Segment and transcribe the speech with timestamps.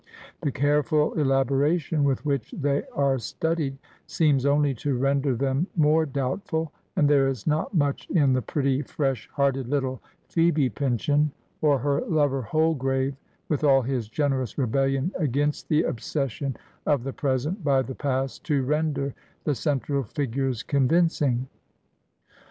[0.41, 3.77] The careful elaboration with which they are studied
[4.07, 8.81] seems only to render them more doubtful, and there is not much in the pretty,
[8.81, 13.15] fresh hearted Uttle Phoebe Pyncheon, or her lover Holgrave,
[13.47, 16.57] with all his generous rebellion against the obsession
[16.87, 19.13] of the present by the past, to render
[19.43, 21.45] the central figures convincing.